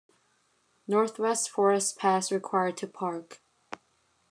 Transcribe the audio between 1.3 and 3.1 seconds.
Forest Pass required to